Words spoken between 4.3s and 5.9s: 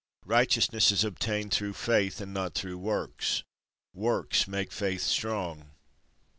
make faith strong.